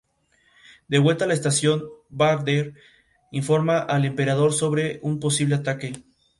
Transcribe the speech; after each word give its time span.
De 0.87 0.97
vuelta 0.97 1.25
a 1.25 1.27
la 1.27 1.35
estación, 1.35 1.83
Vader 2.09 2.73
informa 3.31 3.77
al 3.77 4.03
Emperador 4.03 4.51
sobre 4.51 4.97
un 5.03 5.19
posible 5.19 5.53
ataque. 5.53 5.93